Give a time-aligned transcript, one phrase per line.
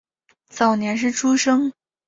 [0.49, 1.71] 早年是诸生。